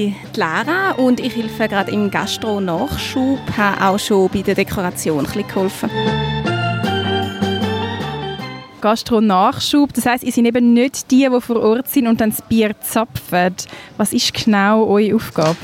[0.00, 5.46] bin Lara und ich helfe gerade im Gastro-Nachschub, habe auch schon bei der Dekoration ein
[5.46, 5.90] geholfen.
[8.80, 12.40] Gastro-Nachschub, das heisst, ihr seid eben nicht die, die vor Ort sind und dann das
[12.40, 13.54] Bier zapfen.
[13.98, 15.56] Was ist genau eure Aufgabe?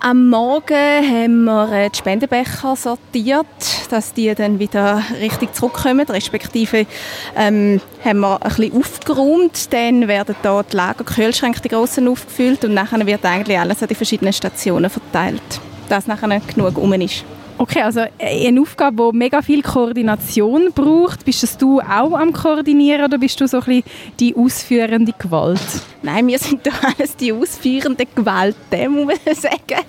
[0.00, 3.46] Am Morgen haben wir die Spendenbecher sortiert,
[3.92, 6.06] dass die dann wieder richtig zurückkommen.
[6.08, 6.86] Respektive
[7.36, 9.72] ähm, haben wir ein bisschen aufgeräumt.
[9.72, 13.94] Dann werden hier die Lagerkühlschränke, die grossen, aufgefüllt und nachher wird eigentlich alles an die
[13.94, 15.42] verschiedenen Stationen verteilt,
[15.88, 17.24] dass nachher genug um ist.
[17.58, 21.24] Okay, also äh, eine Aufgabe, die mega viel Koordination braucht.
[21.24, 23.84] Bist du auch am Koordinieren oder bist du so ein bisschen
[24.18, 25.60] die ausführende Gewalt?
[26.02, 28.56] Nein, wir sind da alles die ausführende Gewalt,
[28.88, 29.84] muss man sagen.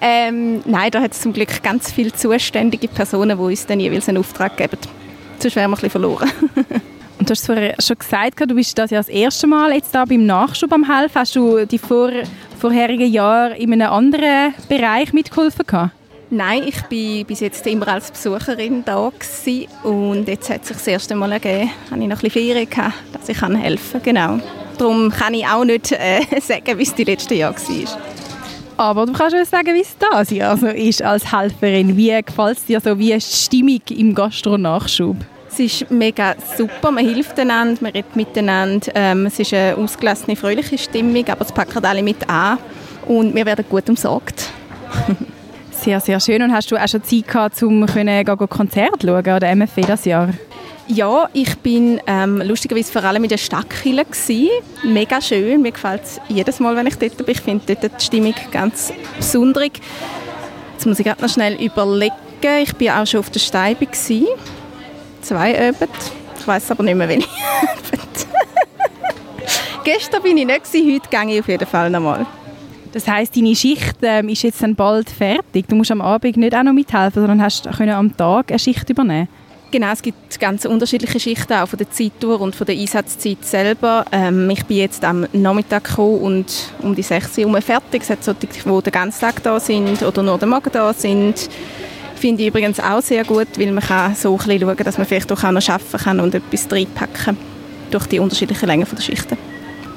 [0.00, 4.08] Ähm, nein, da hat es zum Glück ganz viele zuständige Personen, die uns dann jeweils
[4.08, 4.78] einen Auftrag geben.
[5.38, 6.30] Sonst wären wir ein bisschen verloren.
[7.18, 10.04] Und du hast vorher schon gesagt, du bist das ja das erste Mal jetzt da
[10.04, 11.14] beim Nachschub am helfen.
[11.16, 12.10] Hast du die vor,
[12.60, 15.92] vorherigen Jahre in einem anderen Bereich mitgeholfen gehabt?
[16.30, 19.66] Nein, ich war bis jetzt immer als Besucherin da gewesen.
[19.82, 22.68] und jetzt hat es sich das erste Mal ergeben, habe ich noch ein bisschen Ferien
[22.68, 24.02] gehabt, dass ich helfen kann.
[24.02, 24.38] Genau.
[24.76, 28.07] Darum kann ich auch nicht äh, sagen, wie es die letzten Jahre war.
[28.78, 31.96] Aber du kannst uns sagen, wie es das Jahr also ist als Helferin.
[31.96, 32.96] Wie gefällt es dir so?
[32.96, 35.16] Wie ist die Stimmung im Gastro-Nachschub?
[35.50, 38.86] Es ist mega super, man hilft einander, man redet miteinander.
[38.94, 42.58] Ähm, es ist eine ausgelassene, fröhliche Stimmung, aber es packen alle mit an
[43.06, 44.50] und wir werden gut umsorgt.
[45.72, 46.42] Sehr, sehr schön.
[46.42, 50.04] Und hast du auch schon Zeit gehabt, um Konzert zu schauen an der MFW dieses
[50.06, 50.28] Jahr?
[50.90, 54.06] Ja, ich bin ähm, lustigerweise vor allem in der Stadtkille
[54.82, 57.26] Mega schön, mir gefällt es jedes Mal, wenn ich dort bin.
[57.28, 59.68] Ich finde dort die Stimmung ganz besonders.
[60.72, 62.14] Jetzt muss ich gerade noch schnell überlegen.
[62.62, 63.86] Ich bin auch schon auf der Steibe
[65.20, 65.90] Zwei Abend.
[66.40, 67.28] Ich weiß aber nicht mehr, welche
[69.84, 72.24] Gestern bin ich nicht heute gehe ich auf jeden Fall noch mal.
[72.92, 75.66] Das heißt, deine Schicht ähm, ist jetzt dann bald fertig.
[75.68, 78.88] Du musst am Abend nicht auch noch mithelfen, sondern hast können am Tag eine Schicht
[78.88, 79.28] übernehmen.
[79.70, 84.06] Genau, es gibt ganz unterschiedliche Schichten, auch von der Zeittour und von der Einsatzzeit selber.
[84.12, 88.00] Ähm, ich bin jetzt am Nachmittag gekommen und um die 6 Uhr fertig.
[88.02, 91.50] Es hat solche, die den ganzen Tag da sind oder nur den Morgen da sind.
[92.14, 95.06] Finde ich übrigens auch sehr gut, weil man kann so ein bisschen schauen, dass man
[95.06, 97.36] vielleicht auch noch arbeiten kann und etwas reinpacken
[97.90, 99.36] durch die unterschiedlichen Längen der Schichten.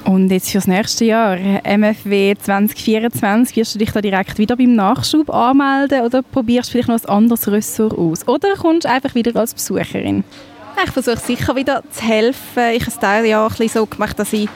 [0.04, 5.30] Und jetzt fürs nächste Jahr, MFW 2024, wirst du dich da direkt wieder beim Nachschub
[5.30, 8.26] anmelden oder probierst vielleicht noch ein anderes Ressort aus?
[8.26, 10.24] Oder kommst du einfach wieder als Besucherin?
[10.84, 12.70] Ich versuche sicher wieder zu helfen.
[12.74, 14.48] Ich habe es dieses Jahr ein so gemacht, dass ich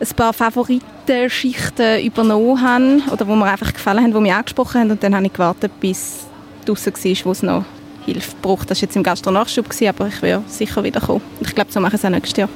[0.00, 4.90] ein paar Favoritenschichten übernommen habe oder die mir einfach gefallen haben, die mich angesprochen haben
[4.90, 6.26] und dann habe ich gewartet, bis
[6.64, 7.64] draußen war, wo es noch
[8.04, 8.70] Hilfe braucht.
[8.70, 11.22] Das war jetzt im Gastronachschub, aber ich werde sicher wieder kommen.
[11.40, 12.48] Ich glaube, so mache ich es auch nächstes Jahr.